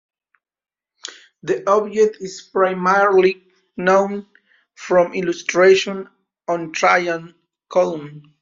The 1.43 1.69
object 1.69 2.17
is 2.21 2.49
primarily 2.51 3.45
known 3.77 4.25
from 4.73 5.13
illustrations 5.13 6.07
on 6.47 6.71
Trajan's 6.71 7.35
Column. 7.69 8.33